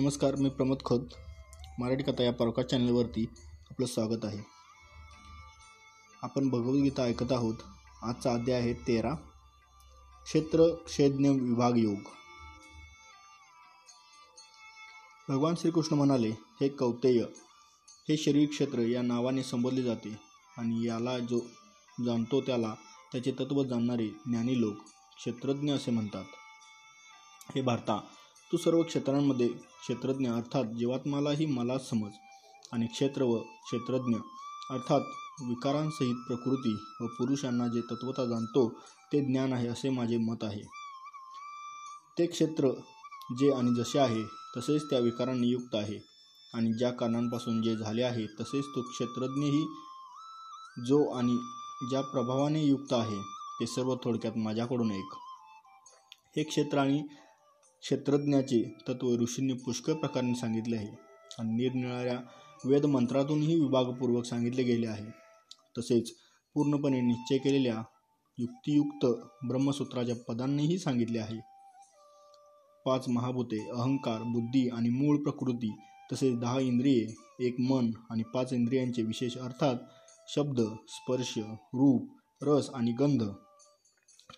नमस्कार 0.00 0.34
मी 0.34 0.48
प्रमोद 0.48 0.78
खोत. 0.84 1.00
मराठी 1.78 2.02
कथा 2.02 2.22
या 2.22 2.32
पॉडकास्ट 2.32 2.70
चॅनलवरती 2.70 3.26
आपलं 3.70 3.86
स्वागत 3.86 4.24
आहे. 4.24 4.38
आपण 6.22 6.48
भगवद्गीता 6.48 7.02
ऐकत 7.02 7.32
आहोत. 7.32 7.54
आजचा 8.02 8.32
अध्याय 8.32 8.60
आहे 8.60 8.72
तेरा. 8.72 9.14
क्षेत्र 10.24 10.74
क्षेज्ञ 10.74 11.28
विभाग 11.28 11.76
योग. 11.76 11.98
भगवान 15.28 15.54
श्रीकृष्ण 15.54 15.96
म्हणाले 15.96 16.30
हे 16.30 16.68
कौतेय 16.68 17.22
हे 18.08 18.16
शरीर 18.16 18.48
क्षेत्र 18.48 18.78
या 18.78 19.02
नावाने 19.02 19.42
संबोधले 19.42 19.82
जाते 19.82 20.20
आणि 20.58 20.86
याला 20.86 21.18
जो 21.18 21.40
जाणतो 22.06 22.40
त्याला 22.40 22.74
त्याचे 23.12 23.32
तत्त्व 23.32 23.64
जाणणारे 23.64 24.08
ज्ञानी 24.08 24.60
लोक 24.60 24.74
क्षेत्रज्ञ 25.16 25.72
असे 25.72 25.90
म्हणतात. 25.90 26.24
हे 27.54 27.62
भारता 27.62 28.00
तू 28.52 28.56
सर्व 28.56 28.82
क्षेत्रांमध्ये 28.82 29.48
क्षेत्रज्ञ 29.48 30.28
अर्थात 30.28 30.64
जीवात्मालाही 30.64 31.46
मला 31.46 31.78
समज 31.78 32.10
आणि 32.72 32.86
क्षेत्र 32.86 33.22
व 33.22 33.38
क्षेत्रज्ञ 33.38 34.16
अर्थात 34.70 35.00
विकारांसहित 35.42 36.14
प्रकृती 36.26 36.72
व 37.00 37.06
पुरुषांना 37.06 37.68
जे 37.68 37.80
तत्वता 37.80 38.24
जाणतो 38.24 38.68
ते 39.12 39.20
ज्ञान 39.20 39.52
आहे 39.52 39.68
असे 39.68 39.90
माझे 39.90 40.16
मत 40.16 40.44
आहे. 40.44 40.62
ते 42.18 42.26
क्षेत्र 42.26 42.70
जे 43.38 43.50
आणि 43.52 43.74
जसे 43.74 43.98
आहे 43.98 44.22
तसेच 44.56 44.90
त्या 44.90 44.98
विकारांनी 44.98 45.48
युक्त 45.48 45.74
आहे 45.74 45.98
आणि 46.54 46.72
ज्या 46.72 46.90
कारणांपासून 46.90 47.62
जे 47.62 47.76
झाले 47.76 48.02
आहे 48.02 48.26
तसेच 48.40 48.64
तो 48.64 48.82
क्षेत्रज्ञही 48.82 49.64
जो 50.88 51.04
आणि 51.10 51.36
ज्या 51.90 52.00
प्रभावाने 52.00 52.64
युक्त 52.64 52.92
आहे 52.92 53.20
ते 53.60 53.66
सर्व 53.66 53.94
थोडक्यात 53.94 54.36
माझ्याकडून 54.36 54.90
एक. 54.90 55.14
हे 56.36 56.42
क्षेत्र 56.42 56.78
आणि 56.78 57.02
क्षेत्रज्ञाचे 57.82 58.62
तत्व 58.88 59.14
ऋषींनी 59.14 59.52
पुष्कळ 59.52 59.92
प्रकाराने 59.92 60.34
सांगितले 60.34 60.76
आहे 60.76 60.88
आणि 61.38 61.54
निरनिराळ्या 61.54 62.18
वेदमंत्रातूनही 62.64 63.54
विभागपूर्वक 63.60 64.24
सांगितले 64.24 64.62
गेले 64.62 64.86
आहे. 64.86 65.10
तसेच 65.78 66.10
पूर्णपणे 66.54 67.00
निश्चय 67.00 67.38
केलेल्या 67.38 67.82
युक्तियुक्त 68.38 69.06
ब्रह्मसूत्राच्या 69.46 70.16
पदांनीही 70.28 70.78
सांगितले 70.78 71.18
आहे. 71.18 71.38
पाच 72.86 73.08
महाभूते 73.08 73.68
अहंकार 73.70 74.22
बुद्धी 74.22 74.68
आणि 74.68 74.88
मूळ 74.88 75.16
प्रकृती 75.16 75.74
तसेच 76.12 76.38
दहा 76.38 76.60
इंद्रिये 76.60 77.14
एक 77.46 77.56
मन 77.60 77.90
आणि 78.10 78.22
पाच 78.34 78.52
इंद्रियांचे 78.52 79.02
विशेष 79.02 79.36
अर्थात 79.38 79.76
शब्द 80.28 80.60
स्पर्श 80.88 81.38
रूप 81.38 82.08
रस 82.42 82.70
आणि 82.70 82.92
गंध 82.92 83.22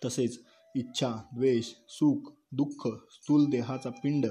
तसेच 0.05 0.39
इच्छा 0.75 1.11
द्वेष 1.33 1.65
सुख 1.89 2.31
दुःख 2.51 2.87
स्थूल 3.11 3.45
देहाचा 3.45 3.89
पिंड 3.89 4.25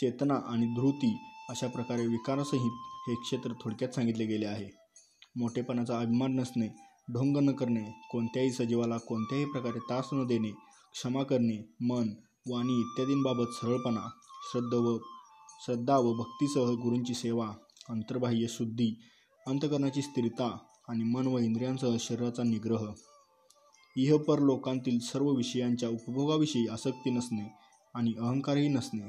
चेतना 0.00 0.34
आणि 0.34 0.66
धृती 0.66 1.16
अशा 1.48 1.66
प्रकारे 1.66 2.06
विकारसहित 2.06 2.70
हे 3.08 3.14
क्षेत्र 3.14 3.52
थोडक्यात 3.52 3.90
सांगितले 3.90 4.24
गेले 4.26 4.46
आहे. 4.46 4.68
मोठेपणाचा 5.36 5.98
अभिमान 5.98 6.34
नसणे 6.34 6.66
ढोंग 7.12 7.36
न 7.36 7.52
करणे 7.52 7.84
कोणत्याही 8.10 8.52
सजीवाला 8.52 8.96
कोणत्याही 8.98 9.44
प्रकारे 9.44 9.78
तास 9.78 10.08
न 10.12 10.26
देणे 10.26 10.50
क्षमा 10.92 11.22
करणे 11.22 11.74
मन 11.80 12.08
वाणी 12.48 12.80
इत्यादींबाबत 12.80 13.52
सरळपणा 13.52 14.08
श्रद्धा 14.52 14.76
व 14.76 14.98
श्रद्धा 15.64 15.98
व 15.98 16.12
भक्तीसह 16.12 16.62
गुरूंची 16.62 17.14
सेवा 17.14 17.46
अंतर्बाह्य 17.88 18.46
शुद्धी 18.48 19.02
अंतकरणाची 19.46 20.02
स्थिरता 20.02 20.58
आणि 20.88 21.04
मन 21.04 21.26
व 21.26 21.38
इंद्रियांसह 21.38 21.96
शरीराचा 22.00 22.42
निग्रह. 22.42 22.86
इहपर 23.96 24.38
लोकांतील 24.38 24.98
सर्व 24.98 25.30
विषयांच्या 25.30 25.88
उपभोगाविषयी 25.88 26.66
आसक्ती 26.68 27.10
नसणे 27.10 27.65
आणि 27.96 28.12
अहंकारही 28.18 28.68
नसणे 28.68 29.08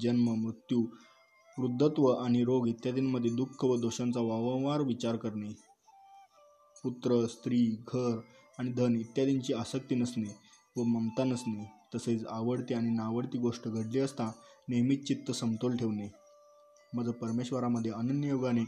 जन्म 0.00 0.28
मृत्यू 0.34 0.84
वृद्धत्व 1.58 2.06
आणि 2.12 2.42
रोग 2.44 2.66
इत्यादींमध्ये 2.68 3.30
दुःख 3.30 3.64
व 3.64 3.76
दोषांचा 3.76 4.20
वारंवार 4.20 4.80
विचार 4.80 5.16
करणे 5.16 5.52
पुत्र 6.82 7.24
स्त्री 7.26 7.64
घर 7.88 8.18
आणि 8.58 8.72
धन 8.72 8.96
इत्यादींची 8.96 9.52
आसक्ती 9.52 9.94
नसणे 9.94 10.34
व 10.76 10.82
ममता 10.82 11.24
नसणे 11.24 11.64
तसेच 11.94 12.26
आवडती 12.26 12.74
आणि 12.74 12.90
नावडती 12.90 13.38
गोष्ट 13.38 13.68
घडली 13.68 13.98
असता 13.98 14.30
नेहमीच 14.68 15.06
चित्त 15.08 15.30
समतोल 15.32 15.76
ठेवणे. 15.76 16.08
मज 16.94 17.08
परमेश्वरामध्ये 17.10 17.90
अनन्य 17.92 18.28
योगाने 18.28 18.64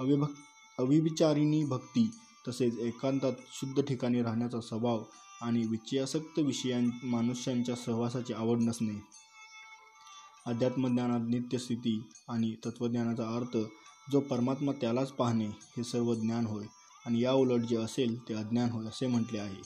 अविभक् 0.00 0.38
अविविचारिणी 0.78 1.64
भक्ती 1.64 2.10
तसेच 2.48 2.78
एकांतात 2.78 3.32
शुद्ध 3.52 3.82
ठिकाणी 3.82 4.22
राहण्याचा 4.22 4.60
स्वभाव 4.60 5.02
आणि 5.42 5.66
विषयासक्त 5.66 6.38
विषयां 6.38 6.90
मनुष्यांच्या 7.04 7.76
सहवासाची 7.76 8.32
आवड 8.32 8.58
नसणे. 8.60 9.00
अध्यात्मज्ञानात 10.46 11.20
नित्यस्थिती 11.28 12.10
आणि 12.28 12.54
तत्त्वज्ञानाचा 12.64 13.36
अर्थ 13.36 13.56
जो 14.12 14.20
परमात्मा 14.20 14.72
त्यालाच 14.72 15.12
पाहणे 15.12 15.46
हे 15.46 15.84
सर्व 15.84 16.14
ज्ञान 16.14 16.46
होय 16.46 16.64
आणि 17.06 17.22
या 17.22 17.32
उलट 17.32 17.60
जे 17.60 17.76
असेल 17.76 18.28
ते 18.28 18.34
अज्ञान 18.34 18.70
होय 18.70 18.86
असे 18.86 19.06
म्हटले 19.06 19.38
आहे. 19.38 19.60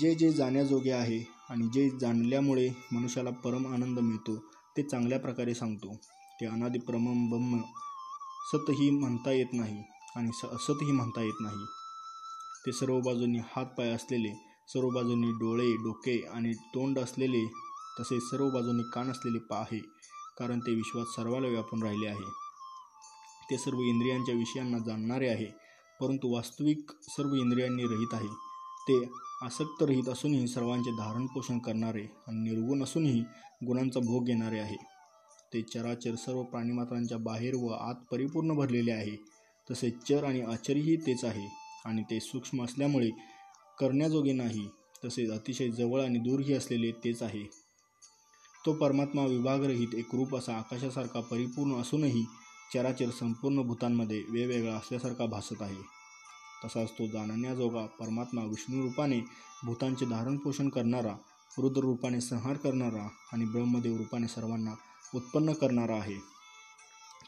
जे 0.00 0.14
जे 0.14 0.32
जाण्याजोगे 0.32 0.90
आहे 0.90 1.24
आणि 1.50 1.68
जे 1.68 1.90
जाणल्यामुळे 1.90 2.70
मनुष्याला 2.92 3.30
परम 3.30 3.74
आनंद 3.74 3.98
मिळतो 3.98 4.36
ते 4.76 4.82
चांगल्या 4.82 5.18
प्रकारे 5.18 5.54
सांगतो. 5.54 5.94
ते 6.40 6.46
अनादि 6.46 6.78
परम 6.78 7.30
ब्रह्म 7.30 7.60
सतही 8.52 8.90
म्हणता 8.90 9.32
येत 9.32 9.52
नाही 9.52 9.82
आणि 10.16 10.30
स 10.34 10.44
असतही 10.44 10.92
म्हणता 10.92 11.22
येत 11.22 11.40
नाही. 11.40 11.64
ते 12.66 12.72
सर्व 12.72 13.00
बाजूंनी 13.00 13.38
हातपाय 13.38 13.90
असलेले 13.90 14.51
सर्व 14.68 14.88
बाजूंनी 14.88 15.30
डोळे 15.30 15.72
डोके 15.72 16.26
आणि 16.26 16.52
तोंड 16.52 16.98
असलेले 16.98 17.46
तसेच 18.00 18.22
सर्व 18.22 18.50
बाजूंनी 18.50 18.82
कान 18.92 19.10
असलेले 19.10 19.38
पाहे 19.38 19.78
कारण 20.38 20.58
ते 20.58 20.74
विश्वात 20.74 21.04
सर्वाला 21.06 21.48
व्यापून 21.48 21.82
राहिले 21.82 22.06
आहे. 22.06 22.30
ते 23.50 23.58
सर्व 23.58 23.80
इंद्रियांच्या 23.80 24.34
विषयांना 24.34 24.78
जाणणारे 24.78 25.28
आहे 25.28 25.46
परंतु 26.00 26.34
वास्तविक 26.34 26.90
सर्व 27.08 27.34
इंद्रियांनी 27.34 27.82
रहित 27.82 28.14
आहे. 28.14 28.28
ते 28.88 29.08
आसक्त 29.42 29.82
रहित 29.82 30.08
असूनही 30.08 30.48
सर्वांचे 30.48 30.90
धारणपोषण 30.90 31.58
करणारे 31.58 32.02
आणि 32.28 32.50
निर्गुण 32.50 32.82
असूनही 32.82 33.20
गुणांचा 33.66 34.00
भोग 34.00 34.24
घेणारे 34.24 34.58
आहे. 34.58 34.76
ते 35.54 35.62
चराचर 35.62 36.14
सर्व 36.14 36.42
प्राणीमात्रांच्या 36.42 37.18
बाहेर 37.18 37.54
व 37.54 37.68
आत 37.68 37.94
परिपूर्ण 38.10 38.54
भरलेले 38.54 38.92
आहे. 38.92 39.16
तसेच 39.70 39.98
चर 40.08 40.24
आणि 40.24 40.40
आचरही 40.40 40.96
तेच 40.96 41.24
आहे 41.24 41.48
आणि 41.84 42.02
ते 42.02 42.20
सूक्ष्म 42.20 42.64
असल्यामुळे 42.64 43.10
करण्याजोगे 43.82 44.32
नाही 44.32 44.68
तसेच 45.04 45.30
अतिशय 45.30 45.70
जवळ 45.70 46.00
आणि 46.00 46.18
दूरही 46.18 46.54
असलेले 46.54 46.92
तेच 46.92 47.22
आहे. 47.22 47.42
तो 48.66 48.72
परमात्मा 48.72 49.26
विभागरहित 49.26 49.94
एक 49.94 50.14
रूप 50.14 50.36
असा 50.36 50.54
आकाशासारखा 50.54 51.20
परिपूर्ण 51.20 51.74
असूनही 51.74 52.24
चराचर 52.74 53.10
संपूर्ण 53.10 53.62
भूतांमध्ये 53.62 54.24
वेगवेगळा 54.28 54.74
असल्यासारखा 54.74 55.26
भासत 55.26 55.62
आहे. 55.62 55.82
तसाच 56.64 56.90
तो 56.90 57.06
जाणण्याजोगा 57.06 57.86
परमात्मा 57.86 58.44
विष्णू 58.44 58.82
रूपाने 58.82 59.20
भूतांचे 59.64 60.06
धारणपोषण 60.06 60.68
करणारा 60.68 61.16
रुद्र 61.58 61.80
रूपाने 61.80 62.20
संहार 62.20 62.56
करणारा 62.56 63.08
आणि 63.32 63.44
ब्रह्मदेव 63.44 63.96
रूपाने 63.96 64.28
सर्वांना 64.28 64.72
उत्पन्न 65.14 65.52
करणारा 65.52 65.96
आहे. 65.96 66.16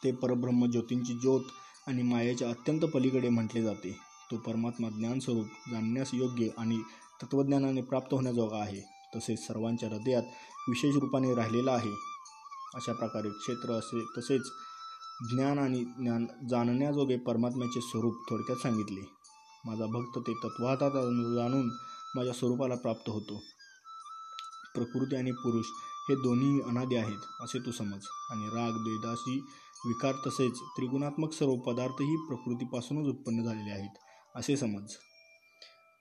ते 0.05 0.13
परब्रह्म 0.13 0.67
ज्योतींची 0.67 1.13
ज्योत 1.13 1.41
आणि 1.87 2.03
मायेच्या 2.03 2.49
अत्यंत 2.49 2.81
पलीकडे 2.81 3.29
म्हटले 3.29 3.63
जाते. 3.63 4.04
तो 4.31 4.37
परमात्मा 4.37 4.89
ज्ञानस्वरूप 4.89 5.47
जाणण्यास 5.71 6.11
योग्य 6.15 6.49
आणि 6.59 6.79
तत्त्वज्ञानाने 7.23 7.83
प्राप्त 7.83 8.15
होण्याजोगा 8.15 8.57
आहे. 8.57 8.81
तसेच 9.17 9.47
सर्वांच्या 9.47 9.89
हृदयात 9.89 10.23
विशेष 10.69 10.97
रूपाने 10.97 11.35
राहिलेला 11.35 11.73
आहे. 11.73 11.91
अशा 12.75 12.93
प्रकारे 12.93 13.29
क्षेत्र 13.29 13.71
असे 13.71 14.05
तसेच 14.19 14.43
ज्ञान 15.31 15.59
आणि 15.59 15.85
ज्ञान 15.85 16.27
जाणण्याजोगे 16.51 17.17
परमात्म्याचे 17.17 17.81
स्वरूप 17.81 18.15
थोडक्यात 18.31 18.59
सांगितले. 18.59 19.01
माझा 19.65 19.87
भक्त 19.87 20.19
ते 20.19 20.33
तत्वातात 20.33 20.91
जाणून 21.35 21.71
माझ्या 22.15 22.33
स्वरूपाला 22.33 22.75
प्राप्त 22.75 23.11
होतो. 23.11 23.43
प्रकृती 24.75 25.17
आणि 25.17 25.33
पुरुष 25.33 25.65
हे 26.09 26.15
दोन्ही 26.15 26.61
अनादी 26.61 26.95
आहेत 26.95 27.23
असे 27.41 27.59
तू 27.59 27.71
समज. 27.71 28.07
आणि 28.31 28.47
राग 28.47 28.71
द्वेदाशी 28.71 29.41
विकार 29.87 30.13
तसेच 30.27 30.59
त्रिगुणात्मक 30.59 31.33
सर्व 31.33 31.57
पदार्थही 31.57 32.17
प्रकृतीपासूनच 32.17 33.09
उत्पन्न 33.09 33.43
झालेले 33.43 33.71
आहेत. 33.71 33.97
असे 34.35 34.57
समज. 34.57 34.95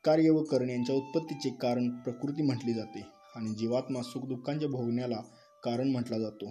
कार्य 0.03 0.29
व 0.29 0.43
कर्ण 0.43 0.69
यांच्या 0.69 0.95
उत्पत्तीचे 0.95 1.49
कारण 1.49 1.89
प्रकृती 1.89 2.43
म्हटली 2.43 2.73
जाते 2.73 3.01
आणि 3.35 3.49
जीवात्मा 3.49 4.01
सुखदुःखांच्या 4.01 4.69
भोगण्याला 4.69 5.21
कारण 5.63 5.91
म्हटला 5.91 6.19
जातो. 6.19 6.49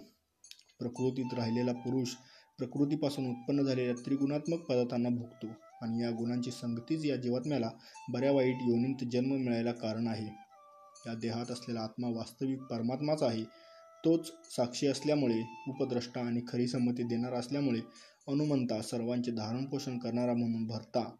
प्रकृतीत 0.78 1.34
राहिलेला 1.34 1.72
पुरुष 1.72 2.08
प्रकृतीपासून 2.58 3.26
उत्पन्न 3.30 3.62
झालेल्या 3.62 3.94
त्रिगुणात्मक 3.94 4.58
पदार्थांना 4.58 5.08
भोगतो 5.08 5.46
आणि 5.82 6.02
या 6.02 6.10
गुणांची 6.10 6.50
संगतीच 6.50 7.04
या 7.04 7.16
जीवात्म्याला 7.16 7.70
बऱ्या 8.12 8.32
वाईट 8.32 8.56
योनीत 8.62 9.04
जन्म 9.12 9.32
मिळायला 9.32 9.72
कारण 9.72 10.06
आहे. 10.06 10.26
या 11.06 11.14
देहात 11.14 11.50
असलेला 11.50 11.80
आत्मा 11.80 12.08
वास्तविक 12.08 12.62
परमात्माच 12.62 13.22
आहे. 13.22 13.44
तोच 14.04 14.32
साक्षी 14.56 14.86
असल्यामुळे 14.86 15.40
उपद्रष्टा 15.68 16.20
आणि 16.20 16.40
खरी 16.48 16.68
संमती 16.68 17.02
देणारा 17.02 17.38
असल्यामुळे 17.38 17.80
अनुमंता 18.28 18.82
सर्वांचे 18.82 19.30
धारणपोषण 19.30 19.98
करणारा 19.98 20.32
म्हणून 20.32 20.66
भरता 20.66 21.16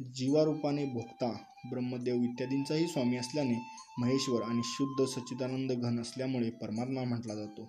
जीवारूपाने 0.00 0.84
भोगता 0.86 1.26
ब्रह्मदेव 1.70 2.22
इत्यादींचाही 2.22 2.86
स्वामी 2.86 3.16
असल्याने 3.16 3.54
महेश्वर 3.98 4.42
आणि 4.42 4.60
शुद्ध 4.64 5.04
सच्चिदानंद 5.04 5.72
घन 5.72 6.00
असल्यामुळे 6.00 6.50
परमात्मा 6.50 7.04
म्हटला 7.04 7.34
जातो. 7.34 7.68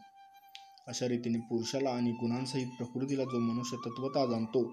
अशा 0.87 1.07
रीतीने 1.07 1.39
पुरुषाला 1.39 1.89
आणि 1.89 2.11
गुणांसहित 2.11 2.67
प्रकृतीला 2.67 3.23
जो 3.23 3.39
मनुष्य 3.39 3.77
तत्वता 3.77 4.25
जाणतो 4.25 4.63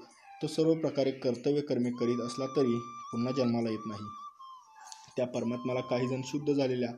तो 0.43 0.47
सर्व 0.47 0.75
प्रकारे 0.75 1.11
कर्तव्य 1.11 1.61
कर्मे 1.61 1.91
करीत 1.91 2.21
असला 2.21 2.47
तरी 2.47 2.79
पुन्हा 3.13 3.33
जन्माला 3.33 3.71
येत 3.71 3.87
नाही. 3.87 4.09
त्या 5.17 5.27
परमात्माला 5.27 5.81
काही 5.81 6.09
जण 6.09 6.21
शुद्ध 6.25 6.53
झालेल्या 6.53 6.91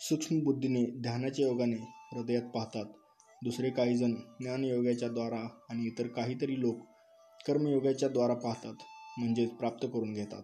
सूक्ष्म 0.00 0.40
बुद्धीने 0.40 0.84
ध्यानाच्या 0.84 1.46
योगाने 1.46 1.76
हृदयात 2.12 2.42
पाहतात. 2.42 2.84
दुसरे 3.44 3.70
काही 3.70 3.96
जण 3.96 4.12
ज्ञानयोगाच्या 4.14 5.08
द्वारा 5.08 5.48
आणि 5.70 5.86
इतर 5.86 6.06
काहीतरी 6.06 6.60
लोक 6.60 6.76
कर्मयोगाच्या 7.46 8.08
द्वारा 8.08 8.34
पाहतात. 8.34 8.74
म्हणजेच 9.20 9.50
प्राप्त 9.50 9.86
करून 9.86 10.12
घेतात. 10.12 10.42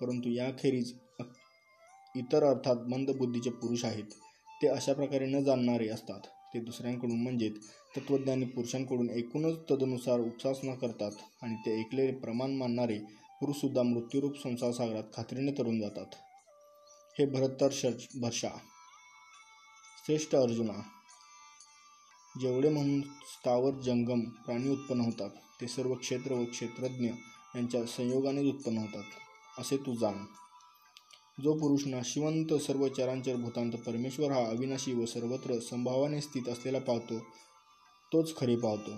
परंतु 0.00 0.30
याखेरीज 0.30 0.92
इतर 2.16 2.44
अर्थात 2.44 2.76
मंदबुद्धीचे 2.88 3.50
पुरुष 3.50 3.84
आहेत 3.84 4.04
ते 4.62 4.68
अशा 4.68 4.92
प्रकारे 4.92 5.26
न 5.26 5.44
जाणणारे 5.44 5.88
असतात. 5.88 6.20
ते 6.54 6.60
दुसऱ्यांकडून 6.60 7.22
म्हणजेच 7.22 7.56
तत्त्वज्ञानी 7.96 8.44
पुरुषांकडून 8.44 9.10
एकूणच 9.10 9.58
तदनुसार 9.70 10.20
उपसासना 10.20 10.74
करतात 10.74 11.10
आणि 11.42 11.54
ते 11.54 11.78
ऐकलेले 11.80 12.12
प्रमाण 12.12 12.50
मानणारे 12.50 12.98
पुरुषसुद्धा 13.40 13.82
मृत्यूरूप 13.82 14.42
संसार 14.42 14.72
सागरात 14.72 15.04
खात्रीने 15.14 15.52
तरून 15.58 15.80
जातात. 15.80 16.14
हे 17.18 17.26
भरतर 17.26 17.68
भरशा. 18.20 18.48
श्रेष्ठ 20.06 20.34
अर्जुना. 20.34 20.80
जेवढे 22.40 22.68
म्हणून 22.68 23.00
स्थावर 23.02 23.80
जंगम 23.80 24.20
प्राणी 24.20 24.68
उत्पन्न 24.68 25.00
होतात 25.00 25.30
ते 25.60 25.68
सर्व 25.68 25.94
क्षेत्र 25.94 26.32
व 26.32 26.44
क्षेत्रज्ञ 26.44 27.08
यांच्या 27.58 27.86
संयोगाने 27.86 28.48
उत्पन्न 28.48 28.78
होतात 28.78 29.04
असे 29.58 29.76
तू 29.76 29.94
जाण. 29.94 30.14
जो 31.42 31.54
पुरुष 31.54 31.86
नाशिवंत 31.86 32.54
सर्व 32.54 32.88
चरांचर 32.88 33.36
भूतांत 33.36 33.72
परमेश्वर 33.72 34.32
हा 34.32 34.46
अविनाशी 34.46 34.92
व 34.92 35.04
सर्वत्र 35.04 35.58
संभावाने 35.58 36.20
स्थित 36.20 36.48
असलेला 36.48 36.78
पाहतो 36.78 37.18
तोच 38.12 38.36
खरे 38.36 38.56
पाहतो. 38.56 38.96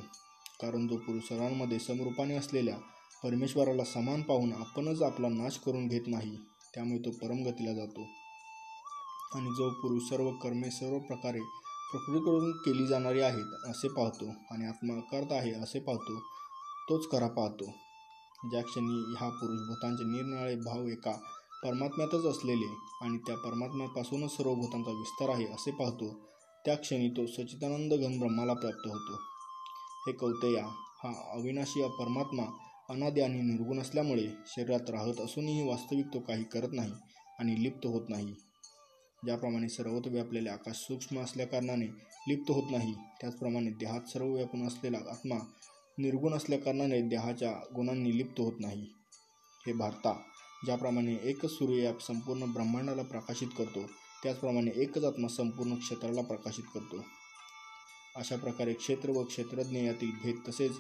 कारण 0.63 0.89
जो 0.89 0.97
पुरुष 0.97 1.23
सर्वांमध्ये 1.23 1.79
समरूपाने 1.79 2.37
असलेल्या 2.37 2.77
परमेश्वराला 3.23 3.85
समान 3.85 4.23
पाहून 4.23 4.53
आपणच 4.53 5.03
आपला 5.03 5.29
नाश 5.29 5.59
करून 5.59 5.89
घेत 5.89 6.01
नाही 6.07 6.37
त्यामुळे 6.75 6.99
तो 6.99 7.11
परमगतीला 7.11 7.73
जातो. 7.73 8.07
आणि 9.35 9.51
जो 9.51 9.71
पुरुष 9.71 10.03
सर्व 10.03 10.31
कर्मे 10.31 10.71
सर्व 10.71 10.99
प्रकारे 10.99 11.41
प्रकृतीकडून 11.93 12.53
केली 12.53 12.87
जाणारी 12.87 13.21
आहेत 13.21 13.69
असे 13.71 13.89
पाहतो 13.89 14.29
आणि 14.51 14.65
आत्मा 14.65 15.01
करत 15.13 15.33
आहे 15.33 15.53
असे 15.53 15.81
पाहतो 15.81 16.21
तोच 16.89 17.11
खरा 17.11 17.29
पाहतो. 17.29 17.90
ज्या 18.43 18.63
क्षणी 18.63 19.15
हा 19.19 19.29
पुरुष 19.29 19.61
भूतांचे 19.61 20.05
निरनिराळे 20.05 20.55
भाव 20.57 20.87
एका 20.89 21.13
परमात्म्यातच 21.63 22.25
असलेले 22.27 22.67
आणि 23.03 23.19
त्या 23.19 23.37
परमात्म्यापासूनच 23.37 24.37
सर्व 24.37 24.55
भूतांचा 24.55 24.91
विस्तार 24.91 25.29
आहे 25.29 25.45
असे 25.45 25.71
पाहतो 25.71 26.09
त्या 26.65 26.75
क्षणी 26.75 27.09
तो 27.09 27.27
सचिदानंद 27.27 27.95
घन 27.95 28.19
ब्रह्माला 28.19 28.55
प्राप्त 28.55 28.87
होतो. 28.89 29.15
हे 30.07 30.13
कौतया 30.13 30.65
हा 31.03 31.13
अविनाशी 31.33 31.83
परमात्मा 31.99 32.43
अनादि 32.89 33.21
आणि 33.21 33.41
निर्गुण 33.43 33.81
असल्यामुळे 33.81 34.27
शरीरात 34.47 34.91
राहत 34.91 35.21
असूनही 35.21 35.69
वास्तविक 35.69 36.07
तो 36.15 36.19
काही 36.19 36.45
करत 36.45 36.73
नाही 36.73 36.93
आणि 37.39 37.63
लिप्त 37.63 37.87
होत 37.87 38.09
नाही. 38.09 38.35
ज्याप्रमाणे 39.25 39.69
सर्वत्र 39.69 40.11
व्यापलेले 40.11 40.49
आकाश 40.49 40.77
सूक्ष्म 40.77 41.21
असल्याकारणाने 41.21 41.87
लिप्त 42.29 42.51
होत 42.51 42.71
नाही 42.71 42.95
त्याचप्रमाणे 43.21 43.71
देहात 43.71 44.09
सर्व 44.09 44.35
व्यापून 44.35 44.67
असलेला 44.67 44.99
आत्मा 45.11 45.39
निर्गुण 46.03 46.33
असल्याकारणाने 46.33 47.01
देहाच्या 47.03 47.53
गुणांनी 47.75 48.19
लिप्त 48.19 48.41
होत 48.41 48.53
नाही. 48.61 48.87
हे 49.67 49.73
भारता 49.73 50.23
ज्याप्रमाणे 50.65 51.17
एकच 51.23 51.51
सूर्य 51.51 51.83
या 51.83 51.93
संपूर्ण 52.01 52.53
ब्रह्मांडाला 52.53 53.03
प्रकाशित 53.03 53.49
करतो 53.59 53.87
त्याचप्रमाणे 54.23 54.83
एकच 54.83 55.05
आत्मा 55.05 55.29
संपूर्ण 55.29 55.75
क्षेत्राला 55.75 56.23
प्रकाशित 56.23 56.65
करतो. 56.75 57.05
अशा 58.17 58.37
प्रकारे 58.37 58.73
क्षेत्र 58.73 59.11
व 59.11 59.25
क्षेत्रज्ञ 59.25 59.77
यातील 59.79 60.11
भेद 60.23 60.37
तसेच 60.49 60.73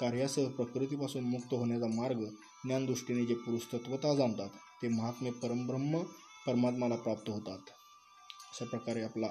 कार्यासह 0.00 0.48
प्रकृतीपासून 0.48 1.24
मुक्त 1.24 1.54
होण्याचा 1.54 1.86
मार्ग 1.86 2.24
ज्ञानदृष्टीने 2.64 3.26
जे 3.26 3.34
पुरुष 3.34 3.60
तत्वता 3.72 4.14
जाणतात 4.14 4.48
ते 4.82 4.88
महात्मे 4.88 5.30
परमब्रह्म 5.30 5.98
परमात्माला 6.46 6.96
प्राप्त 6.96 7.30
होतात. 7.30 7.58
अशा 8.52 8.64
प्रकारे 8.64 9.02
आपला 9.02 9.28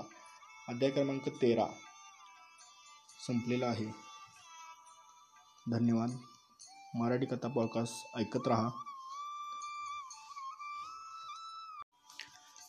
अध्याय 0.68 0.92
क्रमांक 0.92 1.30
तेरा 1.30 1.66
संपलेला 3.28 3.66
आहे. 3.66 4.06
धन्यवाद. 5.72 6.10
मराठी 6.96 7.25
कथा 7.25 7.48
पॉडकास्ट 7.48 8.18
ऐकत 8.18 8.48
राहा. 8.48 8.69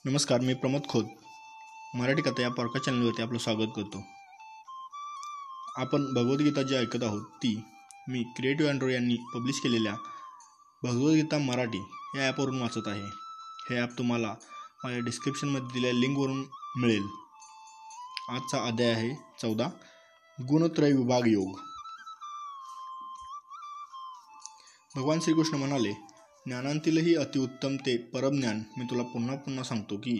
नमस्कार 0.04 0.40
मी 0.40 0.54
प्रमोद 0.54 0.80
खोत. 0.88 1.04
मराठी 1.94 2.22
कथा 2.22 2.42
या 2.42 2.50
पॉडकास्ट 2.50 2.86
चॅनलवरती 2.86 3.22
आपलं 3.22 3.38
स्वागत 3.38 3.72
करतो. 3.76 4.02
आपण 5.76 6.14
भगवद्गीता 6.14 6.62
जी 6.62 6.74
ऐकत 6.74 7.02
आहोत 7.02 7.22
ती 7.22 7.64
मी 8.08 8.22
क्रिएटिव्ह 8.22 8.70
अँड्रो 8.70 8.88
यांनी 8.88 9.16
पब्लिश 9.34 9.60
केलेल्या 9.60 9.94
भगवद्गीता 10.82 11.38
मराठी 11.38 11.82
या 12.16 12.26
ॲपवरून 12.26 12.60
वाचत 12.62 12.88
आहे. 12.88 13.06
हे 13.70 13.80
ॲप 13.80 13.88
तुम्हाला 13.98 14.34
माझ्या 14.84 15.00
डिस्क्रिप्शनमध्ये 15.00 15.68
दिलेल्या 15.72 16.00
लिंकवरून 16.00 16.44
मिळेल. 16.76 17.06
आजचा 18.28 18.66
अध्याय 18.66 18.90
आहे 18.90 19.14
चौदा. 19.42 19.68
गुणत्रय 20.40 20.92
विभाग 20.92 21.26
योग. 21.26 21.60
भगवान 24.94 25.18
श्रीकृष्ण 25.20 25.56
म्हणाले 25.56 25.92
ज्ञानांतीलही 26.46 27.14
अतिउत्तम 27.14 27.76
ते 27.76 27.96
परमज्ञान. 28.12 28.62
मी 28.78 28.84
तुला 28.90 29.02
पुन्हा 29.02 29.34
पुन्हा 29.36 29.64
सांगतो 29.64 29.96
की 29.96 30.16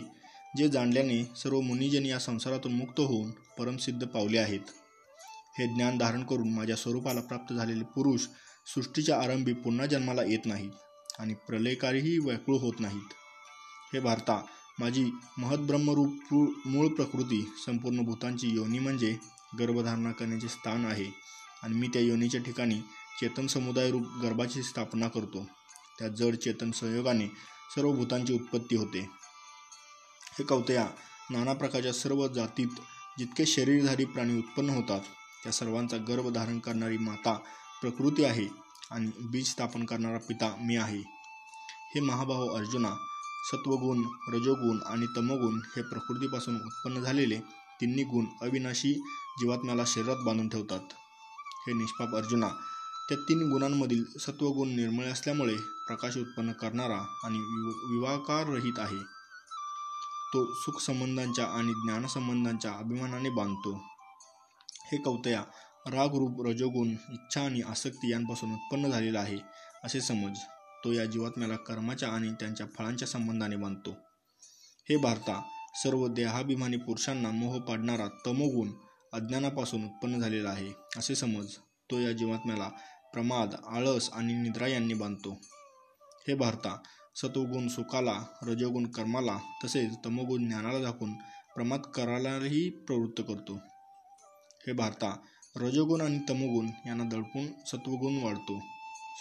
जे 0.56 0.68
जाणल्याने 0.68 1.22
सर्व 1.36 1.60
मुनिजन 1.60 2.06
या 2.06 2.18
संसारातून 2.18 2.72
मुक्त 2.72 3.00
होऊन 3.00 3.30
परमसिद्ध 3.58 4.06
पावले 4.06 4.38
आहेत. 4.38 4.60
हे 5.58 5.66
ज्ञान 5.74 5.98
धारण 5.98 6.22
करून 6.24 6.52
माझ्या 6.54 6.76
स्वरूपाला 6.76 7.20
प्राप्त 7.20 7.52
झालेले 7.54 7.84
पुरुष 7.94 8.26
सृष्टीच्या 8.74 9.18
आरंभी 9.20 9.52
पुन्हा 9.54 9.86
जन्माला 9.86 10.22
येत 10.22 10.46
नाहीत 10.46 11.18
आणि 11.18 11.34
प्रलयकारीही 11.48 12.18
व्याकुळ 12.18 12.56
होत 12.56 12.80
नाहीत. 12.80 13.14
हे 13.94 14.00
भारता 14.00 14.40
माझी 14.80 15.10
महद्ब्रह्मरूप 15.38 16.34
मूळ 16.66 16.88
प्रकृती 16.88 17.42
संपूर्ण 17.66 18.04
भूतांची 18.04 18.54
योनी 18.54 18.78
म्हणजे 18.78 19.16
गर्भधारणा 19.58 20.12
करण्याचे 20.12 20.48
स्थान 20.48 20.84
आहे 20.86 21.06
आणि 21.62 21.74
मी 21.74 21.86
त्या 21.86 22.02
योनीच्या 22.02 22.40
ठिकाणी 22.40 22.80
चेतन 23.20 23.46
समुदाय 23.46 23.90
रूप 23.90 24.02
गर्भाची 24.22 24.62
स्थापना 24.62 25.08
करतो. 25.08 25.46
त्या 25.98 26.08
जड 26.08 26.36
चेतन 26.36 26.70
संयोगाने 26.70 27.26
सर्व 27.74 27.92
भूतांची 27.92 28.34
उत्पत्ती 28.34 28.76
होते. 28.76 29.10
हे 30.38 30.44
कवतया 30.44 30.88
नाना 31.30 31.52
प्रकारच्या 31.52 31.92
सर्व 31.92 32.28
जातीत 32.28 32.68
जितके 33.18 33.46
शरीरधारी 33.46 34.04
प्राणी 34.04 34.38
उत्पन्न 34.38 34.70
होतात 34.70 35.00
त्या 35.42 35.52
सर्वांचा 35.52 35.96
गर्भ 35.96 36.28
धारण 36.28 36.58
करणारी 36.58 36.98
माता 36.98 37.34
प्रकृती 37.80 38.24
आहे 38.24 38.48
आणि 38.90 39.10
बीज 39.20 39.46
स्थापन 39.46 39.84
करणारा 39.84 40.18
पिता 40.18 40.56
मी 40.60 40.76
आहे. 40.76 41.00
हे 41.94 42.00
महाभाव 42.00 42.48
अर्जुना 42.48 42.90
सत्वगुण 43.52 43.98
रजोगुण 44.28 44.78
आणि 44.86 45.06
तमोगुण 45.16 45.60
हे 45.76 45.82
प्रकृतीपासून 45.82 46.56
उत्पन्न 46.56 47.00
झालेले 47.00 47.38
तिन्ही 47.80 48.04
गुण 48.04 48.24
अविनाशी 48.42 48.94
जीवात्म्याला 49.40 49.82
शरीरात 49.86 50.16
बांधून 50.16 50.48
ठेवतात. 50.48 50.80
हे 51.66 51.72
निष्पाप 51.72 52.16
अर्जुना 52.16 52.48
त्या 53.08 53.16
तीन 53.18 53.50
गुणांमधील 53.50 54.04
सत्वगुण 54.18 54.68
निर्मळ 54.68 55.04
असल्यामुळे 55.04 55.54
प्रकाश 55.86 56.16
उत्पन्न 56.16 56.52
करणारा 56.52 56.98
आणि 57.24 57.38
विवाकार 57.90 58.46
रहित 58.46 58.78
आहे. 58.78 58.98
तो 60.32 60.44
सुखसंबंधांच्या 60.54 61.44
आणि 61.44 61.72
ज्ञानसंबंधांच्या 61.72 62.72
अभिमानाने 62.72 63.30
बांधतो. 63.30 63.72
हे 64.92 64.96
कवतया 65.02 65.42
रागरूप 65.86 66.46
रजोगुण 66.46 66.88
इच्छा 66.88 67.40
आणि 67.40 67.60
आसक्ती 67.60 68.10
यांपासून 68.12 68.52
उत्पन्न 68.52 68.90
झालेला 68.90 69.20
आहे 69.20 69.38
असे 69.84 70.00
समज 70.00 70.38
तो 70.84 70.92
या 70.92 71.04
जीवात्म्याला 71.04 71.56
कर्माच्या 71.56 72.08
आणि 72.08 72.32
त्यांच्या 72.32 72.66
फळांच्या 72.78 73.08
संबंधाने 73.08 73.56
बांधतो. 73.56 73.90
हे 74.88 74.96
भारता 74.96 75.40
सर्व 75.82 76.06
देहाभिमानी 76.08 76.76
पुरुषांना 76.76 77.30
मोह 77.30 77.58
पाडणारा 77.60 78.06
तमोगुण 78.26 78.70
अज्ञानापासून 79.12 79.84
उत्पन्न 79.84 80.18
झालेला 80.20 80.50
आहे 80.50 80.72
असे 80.96 81.14
समज 81.14 81.56
तो 81.90 82.00
या 82.00 82.12
जीवात्म्याला 82.12 82.70
प्रमाद 83.12 83.54
आळस 83.68 84.10
आणि 84.12 84.34
निद्रा 84.34 84.66
यांनी 84.66 84.94
बांधतो. 84.94 85.40
हे 86.28 86.34
भारता 86.34 86.78
सतोगुण 87.16 87.68
सुखाला 87.68 88.24
रजोगुण 88.42 88.86
कर्माला 88.86 89.38
तसेच 89.64 89.94
तमोगुण 90.06 90.48
ज्ञानाला 90.48 90.78
झाकून 90.78 91.14
प्रमाद 91.54 91.80
करायलाही 91.80 92.70
प्रवृत्त 92.70 93.22
करतो. 93.28 93.54
हे 94.66 94.72
भारता 94.72 95.16
रजोगुण 95.56 96.00
आणि 96.00 96.18
तमोगुण 96.28 96.66
यांना 96.86 97.04
दडपून 97.04 97.46
सत्वगुण 97.66 98.22
वाढतो. 98.22 98.58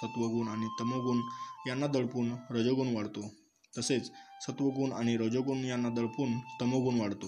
सत्वगुण 0.01 0.47
आणि 0.47 0.67
तमोगुण 0.79 1.21
यांना 1.67 1.87
दडपून 1.87 2.35
रजोगुण 2.49 2.95
वाढतो. 2.95 3.33
तसेच 3.77 4.07
सत्वगुण 4.41 4.91
आणि 4.91 5.17
रजोगुण 5.17 5.65
यांना 5.65 5.89
दडपून 5.89 6.39
तमोगुण 6.61 6.99
वाढतो. 6.99 7.27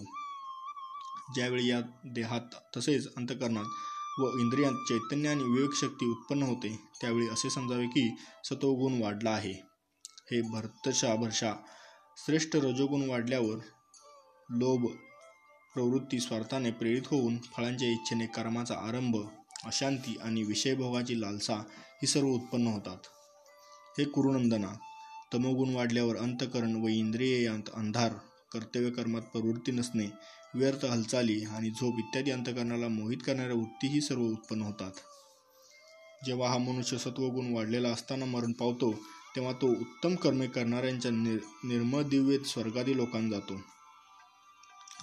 ज्यावेळी 1.33 1.67
या 1.67 1.81
देहात 2.05 2.77
तसेच 2.77 3.15
अंतकरणात 3.17 3.65
व 4.19 4.37
इंद्रियात 4.39 4.73
चैतन्य 4.89 5.29
आणि 5.29 5.43
विवेकशक्ती 5.43 6.05
उत्पन्न 6.05 6.43
होते. 6.43 6.79
त्यावेळी 7.01 7.27
असे 7.27 7.49
समजावे 7.49 7.85
की 7.85 8.09
सत्वगुण 8.43 9.01
वाढला 9.01 9.29
आहे. 9.29 9.53
हे 10.31 10.41
भरतशा 10.41 11.15
भरशा 11.15 11.53
श्रेष्ठ 12.25 12.55
रजोगुण 12.55 13.09
वाढल्यावर 13.09 13.57
लोभ 14.49 14.85
प्रवृत्ती 15.73 16.19
स्वार्थाने 16.19 16.71
प्रेरित 16.71 17.01
होऊन 17.05 17.37
फळांच्या 17.37 17.89
इच्छेने 17.89 18.25
कर्माचा 18.25 18.75
आरंभ 18.75 19.15
अशांती 19.65 20.17
आणि 20.23 20.43
विषयभोगाची 20.43 21.21
लालसा 21.21 21.55
ही 21.71 22.07
सर्व 22.07 22.27
उत्पन्न 22.27 22.67
होतात. 22.67 22.97
हे 23.97 24.03
कुरुनंदना 24.03 24.73
तमोगुण 25.33 25.75
वाढल्यावर 25.75 26.17
अंतकरण 26.17 26.75
व 26.75 26.87
इंद्रिय 26.87 27.43
यांत 27.43 27.69
अंधार 27.73 28.13
कर्तव्य 28.51 28.89
कर्मात 28.89 29.21
प्रवृत्ती 29.21 29.71
नसणे 29.71 30.07
व्यर्थ 30.55 30.85
हालचाली 30.85 31.43
आणि 31.43 31.69
झोप 31.69 31.99
इत्यादी 31.99 32.31
अंतकरणाला 32.31 32.87
मोहित 32.87 33.17
करणाऱ्या 33.25 33.55
वृत्तीही 33.55 34.01
सर्व 34.01 34.21
उत्पन्न 34.21 34.61
होतात. 34.61 34.91
जेव्हा 36.25 36.49
हा 36.49 36.57
मनुष्य 36.57 36.97
सत्वगुण 36.97 37.53
वाढलेला 37.53 37.89
असताना 37.89 38.25
मरण 38.25 38.51
पावतो 38.51 38.91
तेव्हा 39.35 39.53
तो 39.53 39.67
उत्तम 39.67 40.15
कर्मे 40.15 40.47
करणाऱ्यांच्या 40.47 41.11
निर 41.11 41.39
निर्मदिव्येत 41.63 42.39
स्वर्गादी 42.39 42.97
लोकांना 42.97 43.29
जातो. 43.29 43.61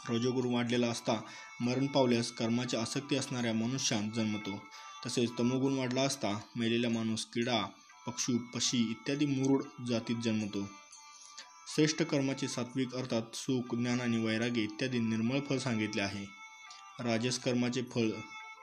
रजोगुण 0.08 0.54
वाढलेला 0.54 0.86
असता 0.86 1.22
मरण 1.60 1.86
पावल्यास 1.86 2.30
कर्माची 2.30 2.76
आसक्ती 2.76 3.16
असणाऱ्या 3.16 3.52
मनुष्यात 3.52 4.02
जन्मतो. 4.16 4.62
तसेच 5.06 5.30
तमोगुण 5.38 5.78
वाढला 5.78 6.02
असता 6.02 6.40
मेलेला 6.56 6.88
माणूस 6.88 7.24
किडा 7.24 7.66
पक्षी 8.06 8.38
पशी 8.38 8.90
इत्यादी 8.90 9.26
मुरुड 9.26 9.62
जातीत 9.88 10.16
जन्मतो. 10.24 10.68
श्रेष्ठ 11.74 12.02
कर्माचे 12.02 12.48
सात्विक 12.48 12.94
अर्थात 12.94 13.22
सुख 13.34 13.74
ज्ञान 13.74 14.00
आणि 14.00 14.24
वैराग्य 14.24 14.60
इत्यादी 14.60 14.98
निर्मळ 14.98 15.40
फळ 15.40 15.58
सांगितले 15.58 16.02
आहे. 16.02 16.24
राजस 17.00 17.38
कर्माचे 17.38 17.82
फळ 17.82 18.08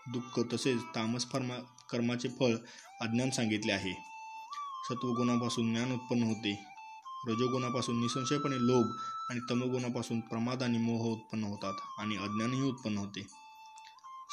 दुःख 0.07 0.39
तसेच 0.53 0.81
तामस 0.95 1.25
फर्मा 1.31 1.55
कर्माचे 1.91 2.29
फळ 2.29 2.53
अज्ञान 3.01 3.29
सांगितले 3.29 3.71
आहे. 3.71 3.93
सत्वगुणापासून 4.89 5.73
ज्ञान 5.73 5.91
उत्पन्न 5.91 6.23
होते. 6.23 6.65
रजोगुणापासून 7.27 8.01
निसंशयपणे 8.01 8.55
लोभ 8.55 8.85
आणि 9.29 9.39
तमोगुणापासून 9.49 10.19
प्रमाद 10.19 10.63
आणि 10.63 10.77
मोह 10.77 11.11
उत्पन्न 11.11 11.43
होतात 11.43 11.73
आणि 11.97 12.17
अज्ञानही 12.17 12.61
उत्पन्न 12.61 12.97
होते. 12.97 13.21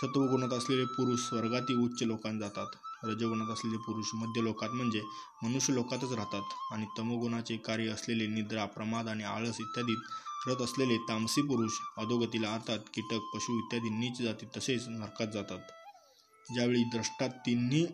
सत्वगुणात 0.02 0.52
असलेले 0.52 0.84
पुरुष 0.84 1.20
स्वर्गातील 1.20 1.76
उच्च 1.76 2.02
लोकांत 2.02 2.40
जातात. 2.40 2.66
रजगुणात 3.04 3.50
असलेले 3.50 3.76
पुरुष 3.76 4.06
मध्य 4.14 4.42
लोकात 4.42 4.70
म्हणजे 4.70 5.02
मनुष्य 5.42 5.74
लोकातच 5.74 6.12
राहतात. 6.12 6.42
आणि 6.72 6.86
तमोगुणाचे 6.98 7.56
कार्य 7.56 7.88
असलेले 7.88 8.26
निद्रा 8.26 8.64
प्रमाद 8.64 9.08
आणि 9.08 9.24
आळस 9.24 9.60
इत्यादीत 9.60 10.48
रत 10.48 10.62
असलेले 10.62 10.96
तामसी 10.96 11.42
पुरुष 11.42 11.72
अधोगतीला 11.98 12.54
अर्थात 12.54 12.78
कीटक 12.94 13.20
पशु 13.34 13.58
इत्यादी 13.58 13.88
नीच 13.88 14.22
जाती 14.22 14.46
तसेच 14.56 14.88
नरकात 14.88 15.26
जातात. 15.26 15.60
ज्यावेळी 16.54 16.84
द्रष्टात 16.84 17.30
तिन्ही 17.46 17.86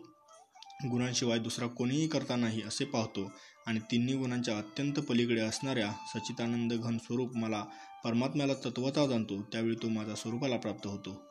गुणांशिवाय 0.89 1.39
दुसरा 1.39 1.67
कोणीही 1.67 2.07
करता 2.07 2.35
नाही 2.35 2.61
असे 2.61 2.85
पाहतो 2.85 3.31
आणि 3.67 3.79
तिन्ही 3.79 4.15
गुणांच्या 4.15 4.57
अत्यंत 4.57 4.93
पलीकडे 4.93 5.41
असणाऱ्या 5.41 5.91
सचितानंद 6.13 6.73
घन 6.73 6.97
स्वरूप 6.97 7.37
मला 7.37 7.63
परमात्म्याला 8.03 8.53
तत्वता 8.53 9.07
जाणतो 9.07 9.41
त्यावेळी 9.41 9.75
तो 9.75 9.89
माझ्या 9.89 10.15
स्वरूपाला 10.15 10.57
प्राप्त 10.57 10.87
होतो. 10.87 11.26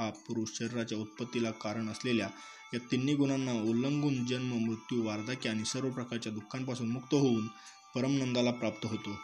हा 0.00 0.10
पुरुष 0.10 0.48
शरीराच्या 0.58 0.98
उत्पत्तीला 0.98 1.50
कारण 1.50 1.88
असलेल्या 1.88 2.28
या 2.74 2.78
तिन्ही 2.90 3.14
गुणांना 3.14 3.52
उल्लंघून 3.52 4.24
जन्म 4.26 4.52
मृत्यू 4.58 5.02
वार्धक्य 5.04 5.50
आणि 5.50 5.64
सर्व 5.64 5.90
प्रकारच्या 5.90 6.32
दुःखांपासून 6.32 6.90
मुक्त 6.90 7.14
होऊन 7.14 7.46
परमनंदाला 7.94 8.50
प्राप्त 8.50 8.86
होतो. 8.86 9.16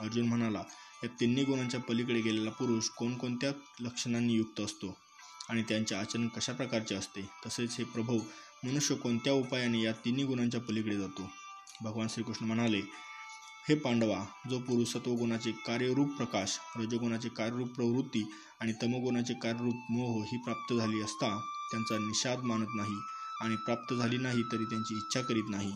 अर्जुन 0.00 0.26
म्हणाला 0.26 0.62
या 1.04 1.08
तिन्ही 1.20 1.44
गुणांच्या 1.44 1.80
पलीकडे 1.80 2.20
गेलेला 2.20 2.50
पुरुष 2.50 2.88
कोणकोणत्या 2.88 3.52
लक्षणांनी 3.80 4.32
युक्त 4.32 4.60
असतो 4.60 4.94
आणि 5.48 5.62
त्यांचे 5.62 5.94
आचरण 5.94 6.28
कशा 6.28 6.52
प्रकारचे 6.52 6.94
असते? 6.94 7.28
तसेच 7.46 7.76
हे 7.78 7.84
प्रभव 7.84 8.18
मनुष्य 8.64 8.94
कोणत्या 8.94 9.32
उपायाने 9.32 9.82
या 9.82 9.92
तिन्ही 10.04 10.24
गुणांच्या 10.24 10.60
पलीकडे 10.60 10.96
जातो? 10.96 11.30
भगवान 11.82 12.08
श्रीकृष्ण 12.08 12.46
म्हणाले 12.46 12.80
हे 13.68 13.74
पांडवा 13.74 14.24
जो 14.50 14.58
पुरुष 14.58 14.88
सत्वगुणाचे 14.88 15.50
कार्यरूप 15.50 16.16
प्रकाश 16.16 16.58
रजगुणाचे 16.76 17.28
कार्यरूप 17.28 17.68
प्रवृत्ती 17.68 18.22
आणि 18.60 18.72
तमगुणाचे 18.72 19.34
कार्यरूप 19.34 19.74
मोह 19.90 20.24
ही 20.24 20.38
प्राप्त 20.38 20.74
झाली 20.74 21.02
असता 21.02 21.28
त्यांचा 21.70 21.98
निषाद 21.98 22.38
मानत 22.38 22.74
नाही 22.76 22.96
आणि 23.42 23.56
प्राप्त 23.56 23.94
झाली 23.94 24.16
नाही 24.16 24.42
तरी 24.42 24.64
त्यांची 24.64 24.94
इच्छा 24.94 25.20
करीत 25.20 25.50
नाही. 25.50 25.72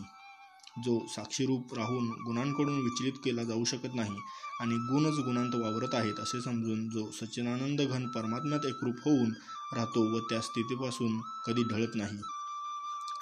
जो 0.85 1.07
साक्षीरूप 1.07 1.73
राहून 1.73 2.09
गुणांकडून 2.09 2.79
विचलित 2.81 3.13
केला 3.23 3.43
जाऊ 3.43 3.63
शकत 3.63 3.95
नाही 3.95 4.15
आणि 4.59 4.75
गुणच 4.75 5.19
गुणांत 5.19 5.55
वावरत 5.55 5.95
आहेत 5.95 6.19
असे 6.19 6.41
समजून 6.41 6.89
जो 6.89 7.11
सच्चिदानंद 7.11 7.81
घन 7.81 8.07
परमात्म्यात 8.07 8.65
एकरूप 8.65 8.95
होऊन 9.05 9.33
राहतो 9.73 10.15
व 10.15 10.19
त्या 10.19 10.41
स्थितीपासून 10.41 11.21
कधी 11.45 11.63
ढळत 11.63 11.95
नाही. 11.95 12.17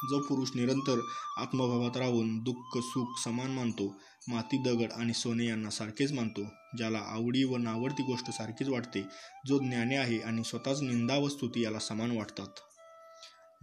जो 0.09 0.19
पुरुष 0.19 0.49
निरंतर 0.55 0.99
आत्मभावात 1.37 1.97
राहून 1.97 2.43
दुःख 2.43 2.77
सुख 2.77 3.19
समान 3.23 3.51
मानतो 3.51 4.01
माती 4.27 4.57
दगड 4.63 4.91
आणि 4.91 5.13
सोने 5.13 5.45
यांना 5.45 5.69
सारखेच 5.69 6.11
मानतो 6.11 6.43
ज्याला 6.77 6.97
आवडी 6.97 7.43
व 7.43 7.57
नावडती 7.57 8.03
गोष्ट 8.03 8.31
सारखीच 8.31 8.67
वाटते 8.67 9.01
जो 9.47 9.59
ज्ञाने 9.59 9.95
आहे 9.95 10.19
आणि 10.19 10.43
स्वतःच 10.43 10.81
निंदा 10.81 11.17
व 11.17 11.27
स्तुती 11.27 11.63
याला 11.63 11.79
समान 11.79 12.17
वाटतात. 12.17 12.47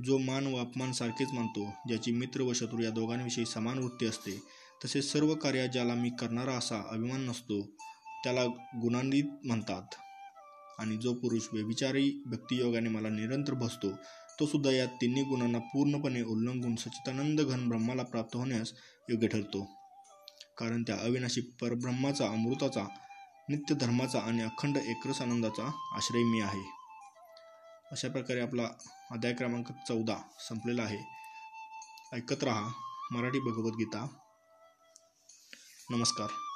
जो 0.04 0.18
मान 0.18 0.46
व 0.46 0.56
अपमान 0.56 0.92
सारखेच 0.92 1.28
मानतो 1.32 1.70
ज्याची 1.88 2.12
मित्र 2.12 2.40
व 2.40 2.52
शत्रू 2.52 2.82
या 2.82 2.90
दोघांविषयी 2.90 3.46
समान 3.46 3.78
वृत्ती 3.78 4.06
असते 4.06 4.42
तसेच 4.84 5.12
सर्व 5.12 5.34
कार्य 5.34 5.68
ज्याला 5.68 5.94
मी 5.94 6.10
करणारा 6.10 6.52
असा 6.52 6.82
अभिमान 6.90 7.20
नसतो 7.20 7.62
त्याला 8.24 8.44
गुणान्वित 8.80 9.24
म्हणतात. 9.44 9.82
आणि 10.78 10.96
जो 10.96 11.14
पुरुष 11.14 11.42
व्यभिचारी 11.52 12.22
भक्तियोगाने 12.26 12.88
मला 12.88 13.08
निरंतर 13.08 13.54
भसतो 13.54 13.90
सुद्धा 14.46 14.70
या 14.70 14.86
तिन्ही 14.86 15.22
गुणांना 15.22 15.58
पूर्णपणे 15.58 16.22
उल्लंघून 16.22 16.76
सचितानंद 16.76 17.40
घन 17.40 17.68
ब्रह्माला 17.68 18.02
प्राप्त 18.02 18.36
होण्यास 18.36 18.72
योग्य 19.08 19.26
ठरतो. 19.26 19.64
कारण 20.58 20.82
त्या 20.82 20.96
अविनाशी 20.96 21.40
परब्रह्माचा 21.40 22.26
अमृताचा 22.26 22.84
नित्य 23.48 23.74
धर्माचा 23.74 24.20
आणि 24.20 24.42
अखंड 24.42 24.76
एकरस 24.76 25.20
आनंदाचा 25.20 25.66
आश्रय 25.94 26.22
मी 26.22 26.40
आहे. 26.40 26.70
अशा 27.92 28.08
प्रकारे 28.08 28.40
आपला 28.40 28.68
अध्याय 29.10 29.34
क्रमांक 29.34 29.66
चौदा 29.88 30.16
संपलेला 30.48 30.82
आहे. 30.82 30.98
ऐकत 32.16 32.44
रहा 32.44 32.72
मराठी 33.12 33.38
भगवद्गीता. 33.38 34.06
नमस्कार. 35.90 36.51